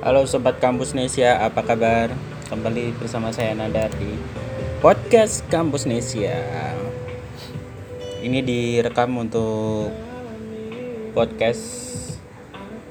Halo 0.00 0.24
Sobat 0.24 0.56
Kampus 0.64 0.96
Nesia, 0.96 1.44
apa 1.44 1.60
kabar? 1.60 2.08
Kembali 2.48 2.96
bersama 2.96 3.36
saya 3.36 3.52
Nanda 3.52 3.84
di 4.00 4.16
Podcast 4.80 5.44
Kampus 5.52 5.84
Nesia. 5.84 6.40
Ini 8.24 8.40
direkam 8.40 9.12
untuk 9.20 9.92
podcast 11.12 11.60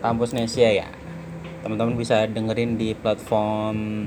Kampus 0.06 0.38
Nesia 0.38 0.70
ya. 0.70 0.86
Teman-teman 1.66 1.98
bisa 1.98 2.30
dengerin 2.30 2.78
di 2.78 2.94
platform 2.94 4.06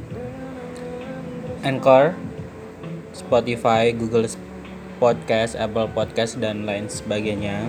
Anchor, 1.67 2.15
Spotify, 3.11 3.91
Google 3.91 4.31
Podcast, 5.03 5.59
Apple 5.59 5.91
Podcast, 5.91 6.39
dan 6.39 6.63
lain 6.63 6.87
sebagainya. 6.87 7.67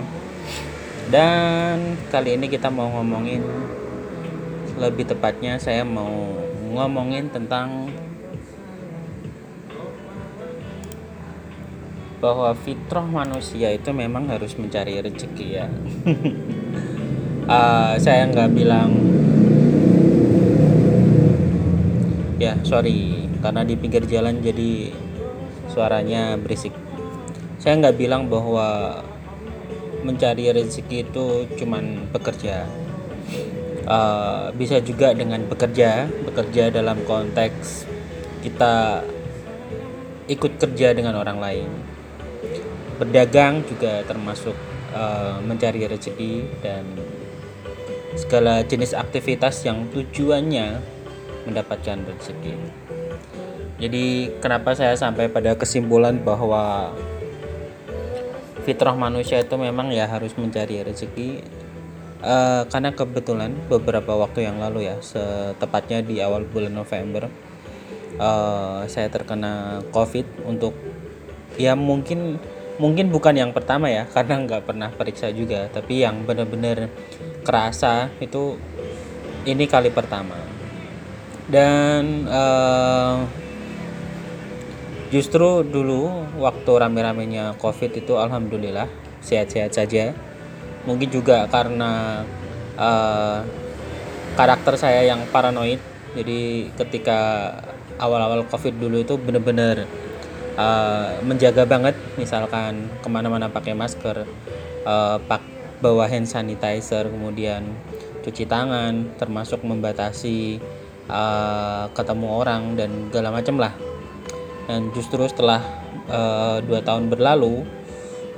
Dan 1.10 1.98
kali 2.14 2.38
ini 2.38 2.46
kita 2.46 2.70
mau 2.70 2.86
ngomongin 2.86 3.42
lebih 4.74 5.06
tepatnya 5.06 5.54
saya 5.62 5.86
mau 5.86 6.34
ngomongin 6.74 7.30
tentang 7.30 7.86
bahwa 12.18 12.56
fitrah 12.56 13.04
manusia 13.04 13.70
itu 13.70 13.92
memang 13.92 14.26
harus 14.32 14.56
mencari 14.56 14.98
rezeki 14.98 15.46
ya. 15.60 15.68
Uh, 17.44 17.94
saya 18.04 18.26
nggak 18.32 18.50
bilang 18.56 18.90
ya 22.40 22.58
sorry. 22.64 23.28
Karena 23.44 23.60
di 23.60 23.76
pinggir 23.76 24.08
jalan 24.08 24.40
jadi 24.40 24.88
suaranya 25.68 26.40
berisik. 26.40 26.72
Saya 27.60 27.76
nggak 27.76 28.00
bilang 28.00 28.32
bahwa 28.32 29.04
mencari 30.00 30.48
rezeki 30.48 31.04
itu 31.04 31.44
cuman 31.60 32.08
bekerja 32.08 32.64
uh, 33.88 34.50
bisa 34.56 34.80
juga 34.80 35.12
dengan 35.12 35.44
bekerja 35.48 36.08
bekerja 36.24 36.72
dalam 36.72 37.00
konteks 37.04 37.88
kita 38.44 39.04
ikut 40.28 40.56
kerja 40.60 40.92
dengan 40.96 41.20
orang 41.20 41.38
lain. 41.40 41.70
Berdagang 43.00 43.64
juga 43.66 44.04
termasuk 44.06 44.54
uh, 44.94 45.40
mencari 45.44 45.84
rezeki 45.84 46.62
dan 46.62 46.84
segala 48.14 48.62
jenis 48.62 48.94
aktivitas 48.94 49.66
yang 49.66 49.90
tujuannya 49.90 50.78
mendapatkan 51.44 51.98
rezeki. 52.06 52.54
Jadi 53.82 54.30
kenapa 54.38 54.72
saya 54.78 54.94
sampai 54.94 55.26
pada 55.28 55.58
kesimpulan 55.58 56.22
bahwa 56.22 56.94
fitrah 58.64 58.96
manusia 58.96 59.42
itu 59.42 59.58
memang 59.60 59.92
ya 59.92 60.08
harus 60.08 60.32
mencari 60.38 60.80
rezeki 60.80 61.42
uh, 62.24 62.62
karena 62.72 62.90
kebetulan 62.96 63.52
beberapa 63.68 64.16
waktu 64.16 64.48
yang 64.48 64.56
lalu 64.58 64.88
ya 64.88 64.96
setepatnya 65.04 66.00
di 66.00 66.24
awal 66.24 66.48
bulan 66.48 66.72
November 66.72 67.28
uh, 68.16 68.88
saya 68.88 69.12
terkena 69.12 69.84
covid 69.92 70.24
untuk 70.48 70.72
ya 71.60 71.76
mungkin 71.76 72.40
mungkin 72.80 73.12
bukan 73.12 73.36
yang 73.36 73.52
pertama 73.52 73.92
ya 73.92 74.08
karena 74.16 74.40
nggak 74.40 74.64
pernah 74.64 74.88
periksa 74.88 75.28
juga 75.30 75.68
tapi 75.68 76.02
yang 76.02 76.24
benar-benar 76.24 76.88
kerasa 77.44 78.08
itu 78.18 78.56
ini 79.44 79.68
kali 79.68 79.92
pertama. 79.92 80.40
Dan 81.44 82.24
uh, 82.24 83.20
justru 85.12 85.60
dulu 85.60 86.24
waktu 86.40 86.72
rame-ramenya 86.72 87.60
covid 87.60 87.92
itu 87.92 88.16
alhamdulillah 88.16 88.88
sehat-sehat 89.20 89.76
saja 89.76 90.16
mungkin 90.84 91.08
juga 91.08 91.48
karena 91.48 92.24
uh, 92.76 93.40
karakter 94.36 94.74
saya 94.76 95.04
yang 95.04 95.24
paranoid. 95.28 95.80
Jadi 96.14 96.70
ketika 96.78 97.50
awal-awal 97.98 98.46
covid 98.46 98.78
dulu 98.78 99.02
itu 99.02 99.18
bener-bener 99.18 99.88
uh, 100.54 101.18
menjaga 101.26 101.66
banget. 101.66 101.98
Misalkan 102.14 102.88
ke 103.02 103.08
mana-mana 103.10 103.50
pakai 103.50 103.74
masker 103.74 104.22
uh, 104.86 105.18
pak 105.18 105.42
bawa 105.82 106.08
hand 106.08 106.24
sanitizer 106.30 107.10
kemudian 107.10 107.76
cuci 108.24 108.48
tangan 108.48 109.12
termasuk 109.20 109.60
membatasi 109.66 110.56
uh, 111.12 111.92
ketemu 111.92 112.26
orang 112.40 112.62
dan 112.78 112.90
segala 113.10 113.28
macam 113.34 113.58
lah. 113.60 113.74
Dan 114.64 114.88
justru 114.96 115.20
setelah 115.28 115.60
uh, 116.08 116.64
dua 116.64 116.80
tahun 116.80 117.12
berlalu 117.12 117.68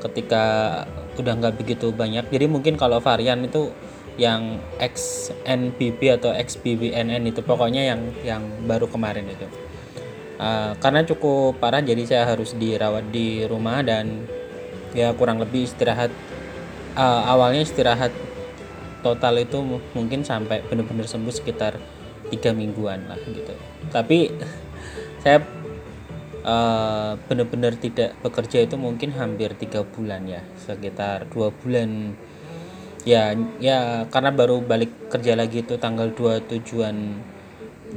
ketika 0.03 0.45
udah 1.19 1.35
nggak 1.41 1.55
begitu 1.57 1.91
banyak. 1.91 2.29
Jadi 2.29 2.47
mungkin 2.47 2.77
kalau 2.77 3.01
varian 3.01 3.43
itu 3.45 3.73
yang 4.17 4.61
XNBB 4.81 6.17
atau 6.17 6.33
XBBNN 6.33 7.21
itu 7.29 7.45
pokoknya 7.45 7.93
yang 7.93 8.01
yang 8.25 8.43
baru 8.65 8.89
kemarin 8.89 9.29
itu. 9.29 9.47
Uh, 10.37 10.77
karena 10.85 11.01
cukup 11.05 11.57
parah 11.57 11.81
jadi 11.81 12.05
saya 12.05 12.25
harus 12.29 12.53
dirawat 12.53 13.09
di 13.09 13.49
rumah 13.49 13.81
dan 13.81 14.29
ya 14.93 15.17
kurang 15.17 15.41
lebih 15.41 15.65
istirahat 15.65 16.13
uh, 16.93 17.23
awalnya 17.29 17.65
istirahat 17.65 18.13
total 19.01 19.41
itu 19.41 19.61
mungkin 19.97 20.25
sampai 20.25 20.61
benar-benar 20.69 21.09
sembuh 21.09 21.33
sekitar 21.33 21.81
tiga 22.33 22.53
mingguan 22.53 23.05
lah 23.09 23.21
gitu. 23.25 23.53
Tapi 23.93 24.33
saya 25.25 25.41
uh, 26.47 27.19
benar-benar 27.27 27.75
tidak 27.77 28.15
bekerja 28.23 28.65
itu 28.65 28.79
mungkin 28.79 29.13
hampir 29.19 29.53
tiga 29.59 29.83
bulan 29.83 30.25
ya 30.31 30.41
sekitar 30.63 31.27
dua 31.29 31.51
bulan. 31.51 32.15
Ya 33.07 33.39
ya 33.63 34.11
karena 34.11 34.35
baru 34.35 34.63
balik 34.67 35.11
kerja 35.15 35.39
lagi 35.39 35.63
itu 35.63 35.79
tanggal 35.79 36.11
2 36.11 36.51
tujuan 36.51 37.23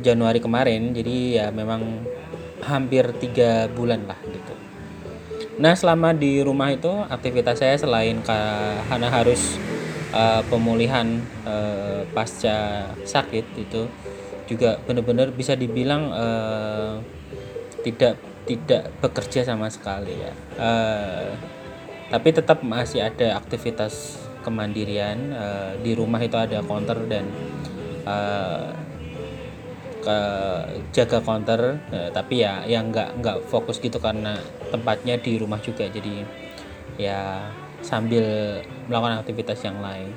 Januari 0.05 0.37
kemarin 0.37 0.93
jadi 0.93 1.15
ya 1.33 1.45
memang 1.49 2.05
hampir 2.61 3.09
tiga 3.17 3.65
bulan 3.73 4.05
lah 4.05 4.21
gitu. 4.29 4.53
Nah 5.57 5.73
selama 5.73 6.13
di 6.13 6.45
rumah 6.45 6.69
itu 6.69 6.93
aktivitas 7.09 7.57
saya 7.57 7.73
selain 7.73 8.21
karena 8.21 9.09
harus 9.09 9.57
uh, 10.13 10.45
pemulihan 10.45 11.25
uh, 11.41 12.05
pasca 12.13 12.93
sakit 13.01 13.45
itu 13.57 13.89
juga 14.45 14.77
benar-benar 14.85 15.33
bisa 15.33 15.57
dibilang 15.57 16.13
uh, 16.13 17.01
tidak 17.81 18.28
tidak 18.49 18.89
bekerja 18.97 19.45
sama 19.45 19.69
sekali 19.69 20.17
ya. 20.17 20.33
Uh, 20.57 21.37
tapi 22.09 22.33
tetap 22.33 22.65
masih 22.65 23.05
ada 23.05 23.37
aktivitas 23.37 24.17
kemandirian 24.41 25.29
uh, 25.29 25.77
di 25.77 25.93
rumah 25.93 26.17
itu 26.17 26.33
ada 26.33 26.65
counter 26.65 26.97
dan 27.05 27.29
uh, 28.09 28.73
ke 30.01 30.19
jaga 30.97 31.21
counter. 31.21 31.77
Uh, 31.93 32.09
tapi 32.09 32.41
ya 32.41 32.65
yang 32.65 32.89
nggak 32.89 33.21
nggak 33.21 33.37
fokus 33.45 33.77
gitu 33.77 34.01
karena 34.01 34.41
tempatnya 34.73 35.21
di 35.21 35.37
rumah 35.37 35.61
juga. 35.61 35.85
Jadi 35.85 36.25
ya 36.97 37.45
sambil 37.85 38.59
melakukan 38.89 39.21
aktivitas 39.21 39.61
yang 39.61 39.77
lain. 39.77 40.09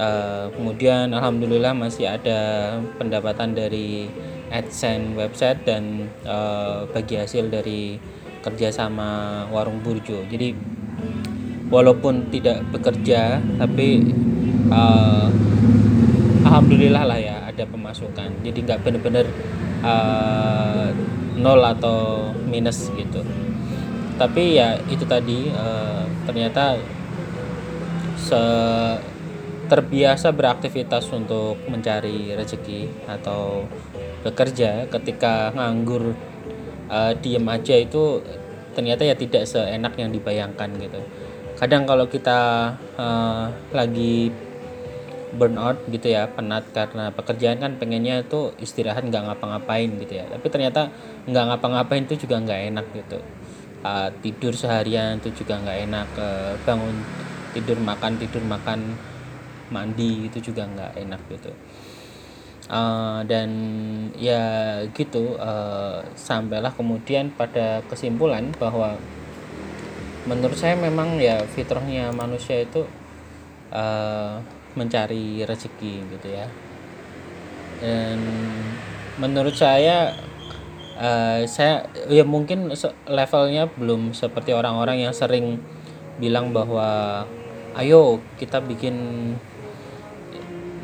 Uh, 0.00 0.48
kemudian 0.56 1.12
alhamdulillah 1.12 1.76
masih 1.76 2.08
ada 2.08 2.72
pendapatan 2.96 3.52
dari 3.52 4.08
AdSense 4.50 5.14
website 5.14 5.62
dan 5.62 6.10
uh, 6.26 6.84
bagi 6.90 7.16
hasil 7.16 7.48
dari 7.48 7.96
kerjasama 8.42 9.46
warung 9.48 9.80
burjo. 9.80 10.26
Jadi 10.26 10.52
walaupun 11.70 12.28
tidak 12.34 12.66
bekerja 12.74 13.38
tapi 13.56 14.10
uh, 14.74 15.30
alhamdulillah 16.44 17.04
lah 17.06 17.18
ya 17.18 17.36
ada 17.46 17.62
pemasukan. 17.62 18.42
Jadi 18.42 18.58
nggak 18.66 18.82
benar-benar 18.82 19.26
uh, 19.86 20.90
nol 21.38 21.62
atau 21.62 22.30
minus 22.50 22.90
gitu. 22.98 23.22
Tapi 24.18 24.58
ya 24.58 24.76
itu 24.90 25.06
tadi 25.06 25.48
uh, 25.54 26.04
ternyata 26.26 26.76
se 28.18 28.42
terbiasa 29.70 30.34
beraktivitas 30.34 31.06
untuk 31.14 31.54
mencari 31.70 32.34
rezeki 32.34 33.06
atau 33.06 33.62
bekerja 34.26 34.90
ketika 34.90 35.54
nganggur 35.54 36.18
uh, 36.90 37.14
diem 37.22 37.46
aja 37.46 37.78
itu 37.78 38.18
ternyata 38.74 39.06
ya 39.06 39.14
tidak 39.14 39.46
seenak 39.46 39.94
yang 39.94 40.10
dibayangkan 40.10 40.74
gitu. 40.74 41.00
Kadang 41.54 41.86
kalau 41.86 42.10
kita 42.10 42.74
uh, 42.98 43.46
lagi 43.70 44.34
burnout 45.30 45.86
gitu 45.86 46.10
ya 46.10 46.26
penat 46.26 46.66
karena 46.74 47.14
pekerjaan 47.14 47.62
kan 47.62 47.78
pengennya 47.78 48.26
itu 48.26 48.50
istirahat 48.58 49.06
nggak 49.06 49.30
ngapa-ngapain 49.30 49.94
gitu 50.02 50.18
ya. 50.18 50.26
Tapi 50.26 50.46
ternyata 50.50 50.90
nggak 51.30 51.44
ngapa-ngapain 51.54 52.10
itu 52.10 52.26
juga 52.26 52.42
nggak 52.42 52.60
enak 52.74 52.86
gitu. 53.06 53.18
Uh, 53.86 54.10
tidur 54.20 54.52
seharian 54.52 55.22
itu 55.22 55.30
juga 55.40 55.62
nggak 55.62 55.78
enak 55.88 56.08
uh, 56.18 56.52
bangun 56.66 57.00
tidur 57.54 57.78
makan 57.80 58.20
tidur 58.20 58.44
makan 58.44 58.98
mandi 59.70 60.26
itu 60.26 60.52
juga 60.52 60.66
nggak 60.66 60.92
enak 60.98 61.22
gitu. 61.30 61.52
Uh, 62.70 63.26
dan 63.26 63.50
ya 64.14 64.78
gitu 64.94 65.34
uh, 65.34 66.06
sampailah 66.14 66.70
kemudian 66.70 67.34
pada 67.34 67.82
kesimpulan 67.90 68.54
bahwa 68.62 68.94
menurut 70.30 70.54
saya 70.54 70.78
memang 70.78 71.18
ya 71.18 71.42
fitrahnya 71.50 72.14
manusia 72.14 72.62
itu 72.62 72.86
uh, 73.74 74.38
mencari 74.78 75.42
rezeki 75.42 75.94
gitu 76.14 76.28
ya. 76.30 76.46
Dan 77.82 78.22
menurut 79.18 79.56
saya 79.58 80.14
uh, 80.94 81.42
saya 81.50 81.90
ya 82.06 82.22
mungkin 82.22 82.70
levelnya 83.08 83.66
belum 83.74 84.14
seperti 84.14 84.54
orang-orang 84.54 85.02
yang 85.08 85.14
sering 85.16 85.58
bilang 86.20 86.52
bahwa 86.52 87.24
ayo 87.74 88.20
kita 88.36 88.60
bikin 88.60 88.94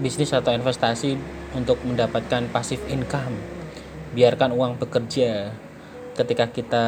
bisnis 0.00 0.32
atau 0.32 0.52
investasi 0.52 1.16
untuk 1.56 1.81
mendapatkan 1.84 2.48
pasif 2.52 2.81
income. 2.88 3.37
Biarkan 4.12 4.52
uang 4.52 4.81
bekerja 4.81 5.52
ketika 6.16 6.48
kita 6.52 6.87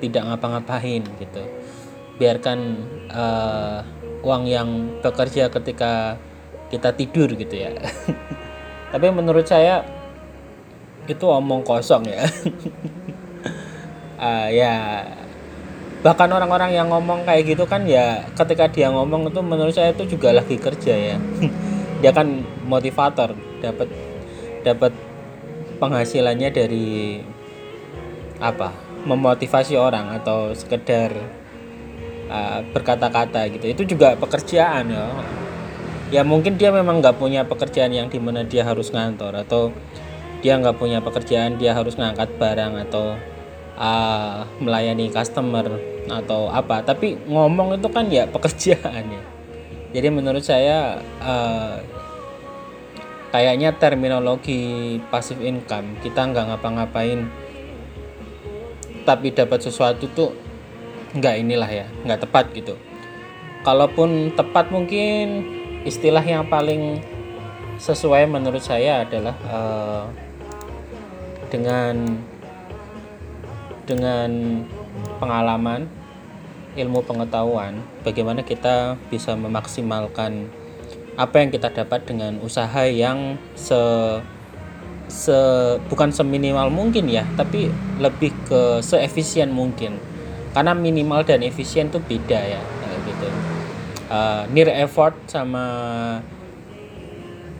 tidak 0.00 0.22
ngapa-ngapain 0.28 1.02
gitu. 1.04 1.42
Biarkan 2.16 2.58
uh, 3.12 3.80
uang 4.24 4.48
yang 4.48 5.00
bekerja 5.00 5.48
ketika 5.52 6.16
kita 6.72 6.92
tidur 6.96 7.32
gitu 7.36 7.54
ya. 7.56 7.72
Tapi 8.92 9.06
menurut 9.12 9.44
saya 9.44 9.84
itu 11.06 11.24
omong 11.24 11.62
kosong 11.64 12.04
ya. 12.08 12.24
Uh, 14.16 14.48
ya. 14.60 15.04
Bahkan 16.04 16.28
orang-orang 16.30 16.70
yang 16.76 16.86
ngomong 16.92 17.26
kayak 17.26 17.56
gitu 17.56 17.64
kan 17.66 17.82
ya 17.82 18.22
ketika 18.38 18.70
dia 18.70 18.92
ngomong 18.94 19.26
itu 19.26 19.40
menurut 19.42 19.74
saya 19.74 19.90
itu 19.90 20.06
juga 20.06 20.30
lagi 20.30 20.54
kerja 20.54 20.94
ya 20.94 21.16
dia 22.00 22.12
kan 22.12 22.44
motivator 22.68 23.32
dapat 23.64 23.88
dapat 24.60 24.92
penghasilannya 25.80 26.48
dari 26.52 27.20
apa? 28.42 28.72
Memotivasi 29.06 29.78
orang 29.78 30.10
atau 30.18 30.50
sekedar 30.52 31.14
uh, 32.26 32.60
berkata-kata 32.74 33.46
gitu. 33.54 33.66
Itu 33.70 33.82
juga 33.86 34.18
pekerjaan 34.18 34.90
ya. 34.90 35.06
Ya 36.10 36.22
mungkin 36.22 36.54
dia 36.58 36.70
memang 36.70 37.02
nggak 37.02 37.18
punya 37.18 37.42
pekerjaan 37.46 37.90
yang 37.90 38.06
di 38.10 38.18
mana 38.22 38.46
dia 38.46 38.62
harus 38.62 38.94
ngantor 38.94 39.42
atau 39.42 39.74
dia 40.42 40.54
nggak 40.58 40.78
punya 40.78 41.02
pekerjaan 41.02 41.58
dia 41.58 41.74
harus 41.74 41.98
ngangkat 41.98 42.30
barang 42.38 42.78
atau 42.86 43.18
uh, 43.78 44.46
melayani 44.58 45.10
customer 45.10 45.70
atau 46.10 46.50
apa. 46.50 46.82
Tapi 46.82 47.18
ngomong 47.30 47.78
itu 47.78 47.88
kan 47.90 48.06
ya 48.10 48.26
pekerjaan 48.26 49.06
ya 49.06 49.35
jadi 49.94 50.08
menurut 50.10 50.42
saya 50.42 51.02
uh, 51.22 51.78
kayaknya 53.30 53.74
terminologi 53.76 54.96
passive 55.12 55.42
income 55.44 55.98
kita 56.00 56.24
nggak 56.24 56.56
ngapa-ngapain 56.56 57.28
tapi 59.06 59.30
dapat 59.30 59.62
sesuatu 59.62 60.10
tuh 60.10 60.30
nggak 61.14 61.34
inilah 61.38 61.70
ya 61.70 61.86
nggak 62.02 62.26
tepat 62.26 62.50
gitu. 62.52 62.74
Kalaupun 63.62 64.34
tepat 64.34 64.70
mungkin 64.70 65.46
istilah 65.86 66.22
yang 66.22 66.46
paling 66.50 67.02
sesuai 67.78 68.26
menurut 68.26 68.62
saya 68.62 69.06
adalah 69.06 69.36
uh, 69.46 70.04
dengan 71.50 72.18
dengan 73.86 74.30
pengalaman 75.22 75.86
ilmu 76.76 77.02
pengetahuan 77.02 77.80
bagaimana 78.04 78.44
kita 78.44 79.00
bisa 79.08 79.32
memaksimalkan 79.34 80.52
apa 81.16 81.40
yang 81.40 81.48
kita 81.48 81.72
dapat 81.72 82.04
dengan 82.04 82.36
usaha 82.44 82.84
yang 82.84 83.40
se 83.56 83.80
se 85.08 85.38
bukan 85.88 86.12
seminimal 86.12 86.68
mungkin 86.68 87.08
ya 87.08 87.24
tapi 87.40 87.72
lebih 87.96 88.36
ke 88.44 88.84
seefisien 88.84 89.48
mungkin. 89.50 89.96
Karena 90.52 90.72
minimal 90.72 91.24
dan 91.24 91.44
efisien 91.44 91.88
itu 91.92 92.00
beda 92.00 92.40
ya 92.40 92.60
gitu. 93.06 93.28
Uh, 94.06 94.42
near 94.54 94.70
effort 94.70 95.14
sama 95.26 95.64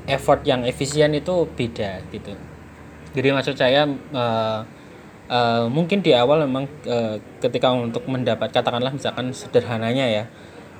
effort 0.06 0.44
yang 0.46 0.62
efisien 0.64 1.12
itu 1.16 1.48
beda 1.56 2.04
gitu. 2.12 2.32
Jadi 3.16 3.28
maksud 3.32 3.56
saya 3.56 3.88
uh, 4.12 4.60
uh, 5.30 5.66
mungkin 5.70 6.02
di 6.02 6.12
awal 6.12 6.44
memang 6.44 6.66
uh, 6.86 7.18
ketika 7.42 7.72
untuk 7.72 8.06
mendapat 8.10 8.50
katakanlah 8.50 8.90
misalkan 8.90 9.30
sederhananya 9.30 10.06
ya 10.06 10.24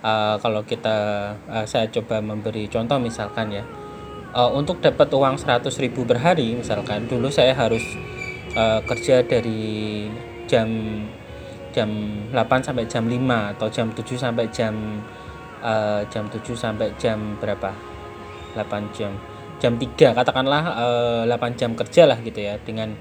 uh, 0.02 0.37
kalau 0.43 0.62
kita 0.66 0.96
uh, 1.46 1.64
saya 1.69 1.90
coba 1.90 2.22
memberi 2.22 2.66
contoh 2.70 2.98
misalkan 3.00 3.52
ya. 3.52 3.64
Uh, 4.37 4.52
untuk 4.52 4.84
dapat 4.84 5.08
uang 5.16 5.40
100.000 5.40 5.96
per 5.96 6.20
hari 6.20 6.60
misalkan 6.60 7.08
dulu 7.08 7.32
saya 7.32 7.56
harus 7.56 7.81
uh, 8.52 8.84
kerja 8.84 9.25
dari 9.25 10.04
jam 10.44 10.69
jam 11.76 11.88
8 12.32 12.64
sampai 12.64 12.88
jam 12.88 13.04
5 13.04 13.56
atau 13.56 13.69
jam 13.69 13.92
7 13.92 14.16
sampai 14.16 14.49
jam 14.49 14.72
uh, 15.60 16.00
jam 16.08 16.25
7 16.32 16.40
sampai 16.56 16.88
jam 16.96 17.37
berapa? 17.37 17.72
8 18.56 18.96
jam. 18.96 19.12
Jam 19.60 19.76
3 19.76 20.16
katakanlah 20.16 20.64
uh, 20.72 21.28
eh, 21.28 21.37
8 21.37 21.60
jam 21.60 21.76
kerja 21.76 22.08
lah 22.08 22.16
gitu 22.25 22.40
ya 22.40 22.56
dengan 22.64 22.96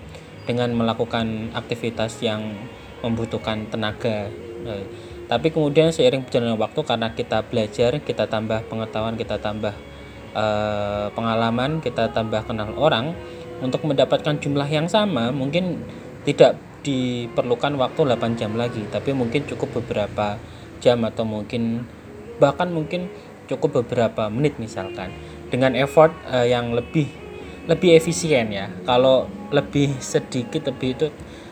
dengan 0.45 0.73
melakukan 0.73 1.51
aktivitas 1.53 2.21
yang 2.21 2.55
membutuhkan 3.01 3.69
tenaga. 3.69 4.29
Uh, 4.65 4.85
tapi 5.25 5.49
kemudian 5.49 5.89
seiring 5.89 6.25
berjalannya 6.25 6.57
waktu 6.57 6.81
karena 6.85 7.07
kita 7.17 7.41
belajar 7.49 7.97
kita 8.01 8.29
tambah 8.29 8.61
pengetahuan 8.69 9.17
kita 9.17 9.41
tambah 9.41 9.73
uh, 10.37 11.09
pengalaman 11.17 11.81
kita 11.81 12.13
tambah 12.13 12.45
kenal 12.45 12.77
orang 12.77 13.17
untuk 13.57 13.81
mendapatkan 13.89 14.37
jumlah 14.37 14.69
yang 14.69 14.85
sama 14.85 15.33
mungkin 15.33 15.81
tidak 16.29 16.61
diperlukan 16.85 17.73
waktu 17.81 18.05
8 18.05 18.37
jam 18.37 18.53
lagi 18.53 18.85
tapi 18.93 19.17
mungkin 19.17 19.49
cukup 19.49 19.81
beberapa 19.81 20.37
jam 20.77 21.01
atau 21.01 21.25
mungkin 21.25 21.89
bahkan 22.37 22.69
mungkin 22.69 23.09
cukup 23.47 23.85
beberapa 23.85 24.27
menit 24.27 24.57
misalkan. 24.57 25.13
Dengan 25.49 25.77
effort 25.77 26.11
uh, 26.27 26.43
yang 26.43 26.73
lebih 26.73 27.07
lebih 27.65 27.97
efisien 27.97 28.49
ya. 28.53 28.69
Kalau 28.85 29.29
lebih 29.49 29.97
sedikit 30.01 30.69
lebih 30.69 30.97
itu 30.97 31.07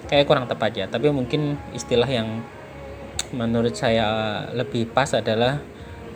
kayak 0.10 0.26
kurang 0.30 0.46
tepat 0.46 0.72
ya. 0.74 0.86
Tapi 0.90 1.10
mungkin 1.10 1.58
istilah 1.74 2.08
yang 2.08 2.42
menurut 3.34 3.74
saya 3.74 4.42
lebih 4.54 4.94
pas 4.94 5.10
adalah 5.18 5.58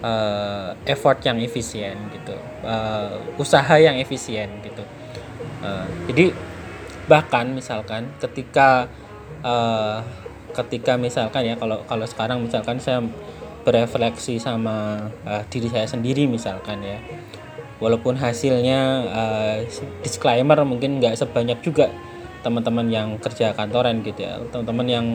uh, 0.06 0.78
effort 0.86 1.22
yang 1.26 1.42
efisien 1.42 1.98
gitu. 2.14 2.38
Uh, 2.62 3.18
usaha 3.42 3.76
yang 3.82 3.98
efisien 3.98 4.62
gitu. 4.62 4.84
Uh, 5.66 5.86
jadi 6.06 6.34
bahkan 7.10 7.50
misalkan 7.50 8.12
ketika 8.22 8.92
uh, 9.42 10.04
ketika 10.54 11.00
misalkan 11.00 11.48
ya 11.48 11.56
kalau 11.56 11.82
kalau 11.88 12.06
sekarang 12.06 12.44
misalkan 12.44 12.78
saya 12.82 13.02
berefleksi 13.64 14.40
sama 14.40 15.08
uh, 15.28 15.44
diri 15.52 15.68
saya 15.72 15.88
sendiri 15.88 16.28
misalkan 16.28 16.84
ya 16.84 17.00
walaupun 17.78 18.18
hasilnya 18.18 18.82
uh, 19.10 19.58
disclaimer 20.02 20.58
mungkin 20.66 20.98
nggak 20.98 21.18
sebanyak 21.18 21.62
juga 21.62 21.94
teman-teman 22.42 22.88
yang 22.90 23.08
kerja 23.22 23.54
kantoran 23.54 24.02
gitu 24.06 24.26
ya. 24.26 24.42
Teman-teman 24.50 24.88
yang 24.88 25.06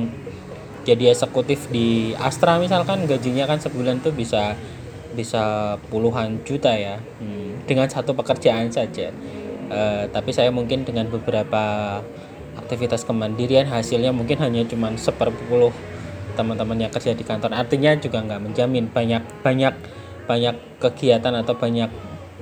jadi 0.83 1.14
eksekutif 1.14 1.71
di 1.71 2.12
Astra 2.19 2.59
misalkan 2.59 3.07
gajinya 3.07 3.47
kan 3.47 3.62
sebulan 3.62 4.02
tuh 4.02 4.11
bisa 4.14 4.59
bisa 5.14 5.76
puluhan 5.90 6.42
juta 6.42 6.75
ya. 6.75 6.99
Hmm, 7.23 7.62
dengan 7.66 7.87
satu 7.87 8.14
pekerjaan 8.14 8.71
saja. 8.71 9.11
Uh, 9.73 10.04
tapi 10.12 10.35
saya 10.35 10.52
mungkin 10.52 10.85
dengan 10.85 11.09
beberapa 11.09 11.99
aktivitas 12.52 13.09
kemandirian 13.09 13.64
hasilnya 13.64 14.12
mungkin 14.12 14.37
hanya 14.45 14.69
cuma 14.69 14.92
seperpuluh 14.92 15.73
teman-teman 16.37 16.76
yang 16.88 16.92
kerja 16.92 17.16
di 17.16 17.25
kantor. 17.25 17.57
Artinya 17.57 17.97
juga 17.97 18.21
nggak 18.21 18.40
menjamin 18.40 18.88
banyak 18.92 19.23
banyak 19.40 19.75
banyak 20.28 20.57
kegiatan 20.81 21.35
atau 21.40 21.57
banyak 21.57 21.88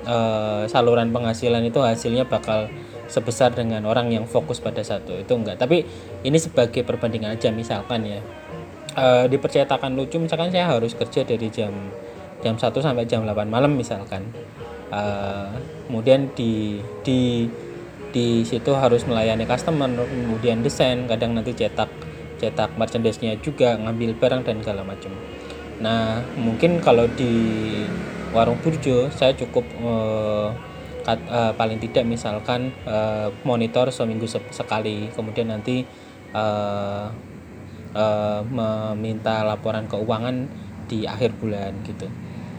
uh, 0.06 0.64
saluran 0.70 1.10
penghasilan 1.10 1.64
itu 1.66 1.80
hasilnya 1.80 2.24
bakal 2.28 2.70
sebesar 3.10 3.50
dengan 3.50 3.82
orang 3.90 4.14
yang 4.14 4.24
fokus 4.24 4.62
pada 4.62 4.80
satu. 4.80 5.18
Itu 5.18 5.34
enggak. 5.34 5.58
Tapi 5.58 5.82
ini 6.22 6.38
sebagai 6.38 6.86
perbandingan 6.86 7.34
aja 7.34 7.50
misalkan 7.50 8.06
ya. 8.06 8.20
Uh, 8.90 9.26
di 9.30 9.38
percetakan 9.38 9.94
lucu 9.94 10.18
misalkan 10.18 10.50
saya 10.50 10.66
harus 10.66 10.98
kerja 10.98 11.22
dari 11.22 11.46
jam 11.46 11.70
jam 12.42 12.58
1 12.58 12.74
sampai 12.74 13.06
jam 13.06 13.26
8 13.26 13.50
malam 13.50 13.74
misalkan. 13.74 14.30
Uh, 14.90 15.50
kemudian 15.86 16.30
di 16.34 16.82
di 17.06 17.46
di 18.10 18.42
situ 18.42 18.74
harus 18.74 19.06
melayani 19.06 19.46
customer 19.46 19.86
kemudian 19.86 20.66
desain 20.66 21.06
kadang 21.06 21.38
nanti 21.38 21.54
cetak 21.54 21.86
cetak 22.42 22.74
merchandise-nya 22.74 23.38
juga 23.38 23.78
ngambil 23.78 24.18
barang 24.18 24.42
dan 24.42 24.58
segala 24.58 24.82
macam. 24.82 25.14
Nah 25.78 26.24
mungkin 26.34 26.82
kalau 26.82 27.06
di 27.14 27.30
warung 28.30 28.58
burjo 28.62 29.10
saya 29.10 29.34
cukup 29.34 29.66
uh, 29.82 30.54
kat, 31.02 31.18
uh, 31.26 31.52
paling 31.58 31.82
tidak 31.82 32.06
misalkan 32.06 32.70
uh, 32.86 33.28
monitor 33.42 33.90
seminggu 33.90 34.26
se 34.30 34.38
sekali. 34.54 35.10
Kemudian 35.10 35.50
nanti 35.50 35.82
uh, 36.30 37.10
uh, 37.94 38.40
meminta 38.46 39.42
laporan 39.42 39.90
keuangan 39.90 40.46
di 40.86 41.06
akhir 41.06 41.34
bulan 41.38 41.74
gitu. 41.86 42.06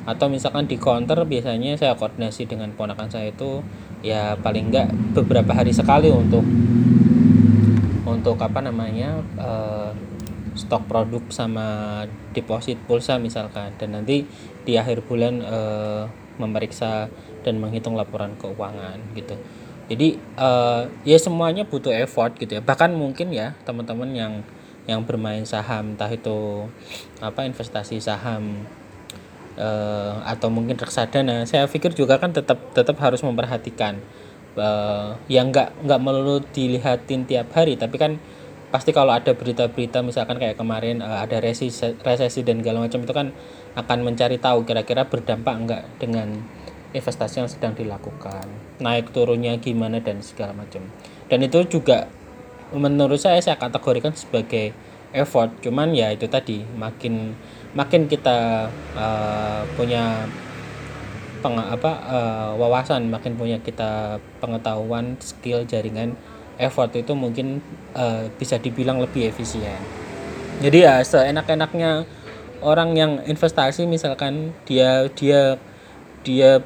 Atau 0.02 0.34
misalkan 0.34 0.66
di 0.66 0.82
counter 0.82 1.24
biasanya 1.24 1.78
saya 1.78 1.94
koordinasi 1.94 2.50
dengan 2.50 2.74
ponakan 2.74 3.08
saya 3.08 3.30
itu 3.30 3.62
ya 4.02 4.34
paling 4.42 4.74
enggak 4.74 4.90
beberapa 5.14 5.54
hari 5.54 5.70
sekali 5.70 6.10
untuk 6.10 6.42
untuk 8.02 8.36
apa 8.42 8.60
namanya 8.66 9.22
uh, 9.38 9.94
stok 10.72 10.88
produk 10.88 11.20
sama 11.28 11.68
deposit 12.32 12.80
pulsa 12.88 13.20
misalkan. 13.20 13.76
Dan 13.76 14.00
nanti 14.00 14.24
di 14.64 14.80
akhir 14.80 15.04
bulan 15.04 15.44
e, 15.44 15.60
memeriksa 16.40 17.12
dan 17.44 17.60
menghitung 17.60 18.00
laporan 18.00 18.40
keuangan 18.40 18.96
gitu. 19.20 19.36
Jadi 19.92 20.16
uh, 20.40 20.88
ya 21.04 21.20
semuanya 21.20 21.68
butuh 21.68 21.92
effort 21.92 22.40
gitu 22.40 22.56
ya. 22.56 22.62
Bahkan 22.64 22.96
mungkin 22.96 23.36
ya 23.36 23.60
teman-teman 23.68 24.08
yang 24.16 24.34
yang 24.88 25.04
bermain 25.04 25.44
saham 25.44 25.94
entah 25.94 26.08
itu 26.08 26.66
apa 27.20 27.44
investasi 27.44 28.00
saham 28.00 28.64
uh, 29.60 30.24
atau 30.24 30.48
mungkin 30.48 30.80
reksadana 30.80 31.44
saya 31.44 31.68
pikir 31.68 31.92
juga 31.92 32.18
kan 32.18 32.32
tetap 32.32 32.72
tetap 32.72 32.98
harus 33.04 33.22
memperhatikan 33.22 34.00
uh, 34.56 35.20
yang 35.28 35.52
nggak 35.52 35.76
nggak 35.84 36.00
melulu 36.00 36.40
dilihatin 36.56 37.28
tiap 37.28 37.52
hari. 37.52 37.76
Tapi 37.76 37.96
kan 38.00 38.16
pasti 38.72 38.96
kalau 38.96 39.12
ada 39.12 39.36
berita-berita 39.36 40.00
misalkan 40.00 40.40
kayak 40.40 40.56
kemarin 40.56 41.04
uh, 41.04 41.22
ada 41.22 41.44
resesi 41.44 41.92
resesi 42.02 42.42
dan 42.42 42.64
segala 42.64 42.88
macam 42.88 43.04
itu 43.04 43.14
kan 43.14 43.28
akan 43.76 44.00
mencari 44.08 44.40
tahu 44.40 44.64
kira-kira 44.64 45.06
berdampak 45.12 45.56
enggak 45.60 45.84
dengan 46.00 46.40
investasi 46.96 47.44
yang 47.44 47.50
sedang 47.52 47.76
dilakukan 47.76 48.48
naik 48.80 49.12
turunnya 49.12 49.60
gimana 49.60 50.00
dan 50.00 50.24
segala 50.24 50.56
macam. 50.56 50.84
Dan 51.28 51.44
itu 51.44 51.64
juga 51.68 52.08
menurut 52.72 53.20
saya 53.20 53.44
saya 53.44 53.60
kategorikan 53.60 54.16
sebagai 54.16 54.72
effort 55.12 55.52
cuman 55.60 55.92
ya 55.92 56.12
itu 56.16 56.28
tadi 56.32 56.64
makin 56.80 57.36
makin 57.76 58.08
kita 58.08 58.72
uh, 58.96 59.62
punya 59.76 60.24
peng, 61.44 61.60
apa 61.60 61.92
uh, 62.08 62.52
wawasan 62.56 63.12
makin 63.12 63.36
punya 63.36 63.60
kita 63.60 64.24
pengetahuan 64.40 65.20
skill 65.20 65.68
jaringan 65.68 66.16
effort 66.62 66.94
itu 66.94 67.18
mungkin 67.18 67.60
uh, 67.98 68.30
bisa 68.38 68.62
dibilang 68.62 69.02
lebih 69.02 69.34
efisien. 69.34 69.82
Jadi 70.62 70.86
ya 70.86 71.02
seenak-enaknya 71.02 72.06
orang 72.62 72.94
yang 72.94 73.12
investasi 73.26 73.90
misalkan 73.90 74.54
dia 74.70 75.10
dia 75.18 75.58
dia 76.22 76.62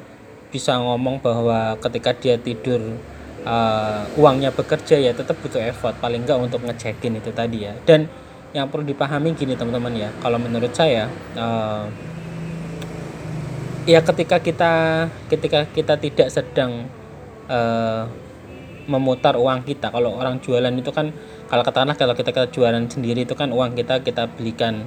bisa 0.51 0.75
ngomong 0.75 1.23
bahwa 1.23 1.79
ketika 1.79 2.11
dia 2.11 2.35
tidur 2.35 2.99
uh, 3.47 4.03
uangnya 4.19 4.51
bekerja 4.51 4.99
ya 4.99 5.15
tetap 5.15 5.39
butuh 5.39 5.63
effort 5.63 5.95
paling 6.03 6.27
enggak 6.27 6.39
untuk 6.43 6.59
ngecekin 6.67 7.15
itu 7.15 7.31
tadi 7.31 7.71
ya. 7.71 7.73
Dan 7.87 8.11
yang 8.51 8.71
perlu 8.71 8.87
dipahami 8.87 9.35
gini 9.35 9.55
teman-teman 9.55 9.91
ya 9.95 10.09
kalau 10.23 10.39
menurut 10.39 10.71
saya 10.71 11.11
uh, 11.35 11.91
ya 13.83 13.99
ketika 13.99 14.39
kita 14.39 14.73
ketika 15.27 15.67
kita 15.75 15.99
tidak 15.99 16.27
sedang 16.31 16.87
uh, 17.51 18.07
memutar 18.85 19.37
uang 19.37 19.65
kita. 19.65 19.89
Kalau 19.89 20.17
orang 20.17 20.41
jualan 20.41 20.73
itu 20.73 20.91
kan 20.93 21.13
kalau 21.49 21.61
katakanlah 21.65 21.97
kalau 21.97 22.13
kita, 22.13 22.31
kita 22.33 22.47
jualan 22.53 22.85
sendiri 22.89 23.25
itu 23.25 23.33
kan 23.33 23.49
uang 23.53 23.77
kita 23.77 24.01
kita 24.01 24.29
belikan 24.33 24.85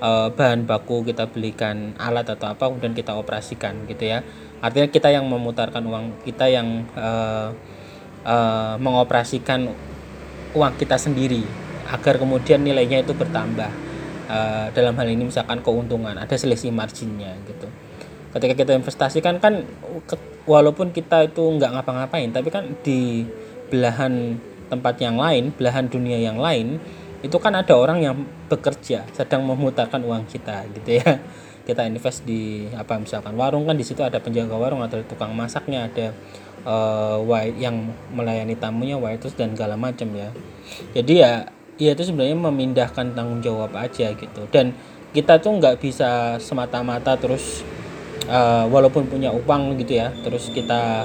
uh, 0.00 0.28
bahan 0.32 0.64
baku 0.64 1.04
kita 1.04 1.28
belikan 1.28 1.92
alat 2.00 2.28
atau 2.32 2.52
apa 2.52 2.68
kemudian 2.68 2.96
kita 2.96 3.16
operasikan 3.16 3.84
gitu 3.88 4.08
ya. 4.08 4.24
Artinya 4.60 4.88
kita 4.92 5.08
yang 5.08 5.24
memutarkan 5.28 5.80
uang 5.84 6.24
kita 6.24 6.48
yang 6.52 6.84
uh, 6.96 7.52
uh, 8.24 8.74
mengoperasikan 8.76 9.72
uang 10.52 10.74
kita 10.76 11.00
sendiri 11.00 11.44
agar 11.90 12.20
kemudian 12.20 12.60
nilainya 12.60 13.04
itu 13.04 13.12
bertambah. 13.16 13.90
Uh, 14.30 14.70
dalam 14.78 14.94
hal 14.94 15.10
ini 15.10 15.26
misalkan 15.26 15.58
keuntungan 15.58 16.14
ada 16.14 16.38
selisih 16.38 16.70
marginnya 16.70 17.34
gitu. 17.50 17.66
Ketika 18.30 18.54
kita 18.62 18.78
investasikan 18.78 19.42
kan 19.42 19.66
walaupun 20.50 20.90
kita 20.90 21.30
itu 21.30 21.46
nggak 21.46 21.78
ngapa-ngapain 21.78 22.34
tapi 22.34 22.50
kan 22.50 22.74
di 22.82 23.22
belahan 23.70 24.34
tempat 24.66 24.98
yang 24.98 25.14
lain 25.14 25.54
belahan 25.54 25.86
dunia 25.86 26.18
yang 26.18 26.42
lain 26.42 26.82
itu 27.20 27.36
kan 27.36 27.52
ada 27.52 27.76
orang 27.76 28.00
yang 28.00 28.16
bekerja 28.48 29.04
sedang 29.12 29.44
memutarkan 29.44 30.00
uang 30.04 30.24
kita 30.28 30.64
gitu 30.80 31.00
ya. 31.00 31.20
Kita 31.68 31.86
invest 31.86 32.24
di 32.24 32.66
apa 32.72 32.96
misalkan 32.96 33.36
warung 33.36 33.68
kan 33.68 33.76
di 33.76 33.84
situ 33.84 34.00
ada 34.00 34.18
penjaga 34.18 34.56
warung 34.56 34.80
atau 34.80 35.04
tukang 35.04 35.36
masaknya 35.36 35.86
ada 35.86 36.10
uh, 36.64 37.20
yang 37.60 37.92
melayani 38.10 38.56
tamunya 38.56 38.96
waitress 38.96 39.36
dan 39.36 39.52
segala 39.54 39.76
macam 39.76 40.08
ya. 40.16 40.32
Jadi 40.96 41.20
ya 41.20 41.46
ya 41.76 41.92
itu 41.92 42.02
sebenarnya 42.08 42.34
memindahkan 42.40 43.12
tanggung 43.12 43.44
jawab 43.44 43.76
aja 43.76 44.16
gitu. 44.16 44.42
Dan 44.48 44.72
kita 45.12 45.38
tuh 45.38 45.60
nggak 45.60 45.78
bisa 45.78 46.40
semata-mata 46.40 47.14
terus 47.20 47.62
uh, 48.30 48.64
walaupun 48.70 49.10
punya 49.10 49.34
uang 49.34 49.76
gitu 49.82 49.98
ya 49.98 50.14
terus 50.22 50.48
kita 50.54 51.04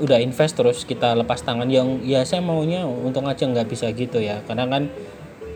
udah 0.00 0.16
invest 0.16 0.56
terus 0.56 0.88
kita 0.88 1.12
lepas 1.12 1.44
tangan. 1.44 1.68
Yang 1.68 2.00
ya 2.08 2.24
saya 2.24 2.40
maunya 2.40 2.88
untung 2.88 3.28
aja 3.28 3.44
nggak 3.44 3.68
bisa 3.68 3.92
gitu 3.92 4.18
ya. 4.18 4.40
Karena 4.48 4.64
kan 4.66 4.88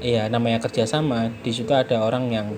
ya 0.04 0.28
namanya 0.28 0.61
kerjasama 0.61 1.33
di 1.40 1.50
situ 1.50 1.73
ada 1.73 2.04
orang 2.04 2.28
yang 2.28 2.52